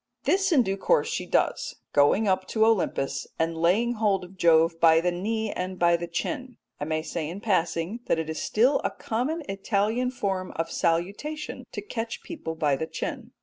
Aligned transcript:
This 0.23 0.51
in 0.51 0.63
due 0.63 0.77
course 0.77 1.07
she 1.07 1.27
does, 1.27 1.75
going 1.93 2.27
up 2.27 2.47
to 2.47 2.65
Olympus 2.65 3.27
and 3.37 3.55
laying 3.55 3.93
hold 3.93 4.23
of 4.23 4.35
Jove 4.35 4.79
by 4.79 4.99
the 4.99 5.11
knee 5.11 5.51
and 5.53 5.77
by 5.77 5.95
the 5.95 6.07
chin. 6.07 6.57
I 6.79 6.85
may 6.85 7.03
say 7.03 7.29
in 7.29 7.39
passing 7.39 7.99
that 8.07 8.17
it 8.17 8.27
is 8.27 8.41
still 8.41 8.81
a 8.83 8.89
common 8.89 9.43
Italian 9.47 10.09
form 10.09 10.53
of 10.55 10.71
salutation 10.71 11.67
to 11.73 11.83
catch 11.83 12.23
people 12.23 12.55
by 12.55 12.75
the 12.77 12.87
chin. 12.87 13.33